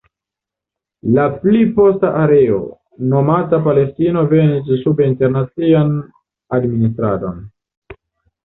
La 1.17 1.25
pli 1.43 1.59
posta 1.79 2.09
areo, 2.21 2.57
nomata 3.11 3.59
Palestino 3.67 4.25
venis 4.33 4.73
sub 4.85 5.05
internacian 5.11 5.95
administradon. 6.61 7.39